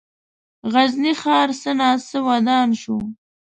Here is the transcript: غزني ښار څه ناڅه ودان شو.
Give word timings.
غزني 0.73 1.13
ښار 1.21 1.49
څه 1.61 1.71
ناڅه 1.79 2.17
ودان 2.27 2.69
شو. 2.81 2.97